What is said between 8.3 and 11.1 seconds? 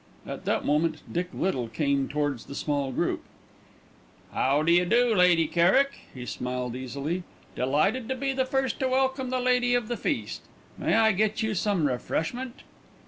the first to welcome the Lady of the Feast. May